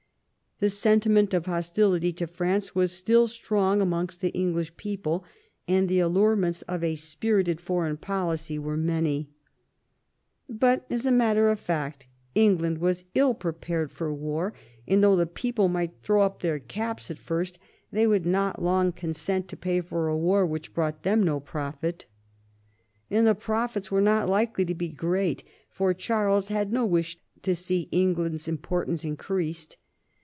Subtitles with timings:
[0.61, 5.23] The sentiment of hostility to France was still strong amongst the English people,
[5.67, 9.31] and the allurements of a spirited foreign policy were many.
[10.47, 14.53] But as a matter of fact England was ill prepared for war;
[14.87, 17.57] and though the people might throw up their caps at first,
[17.91, 20.61] they would not long consent to pay for a war VI THE IMPERIAL ALLIANCE 89
[20.61, 22.05] which brought them no profits.
[23.09, 27.55] And the profits were not likely to be great, for Charles had no wish to
[27.55, 29.77] see England's importance increased.